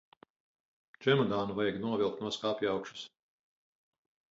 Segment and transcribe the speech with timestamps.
[1.07, 3.07] Čemodānu vajag novilkt no skapjaugšas.